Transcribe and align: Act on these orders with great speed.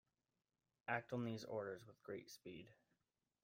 Act 0.87 1.13
on 1.13 1.25
these 1.25 1.43
orders 1.43 1.85
with 1.85 2.01
great 2.01 2.27
speed. 2.31 2.71